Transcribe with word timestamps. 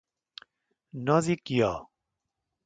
No 1.09 1.19
dic 1.27 1.53
jo! 1.59 1.71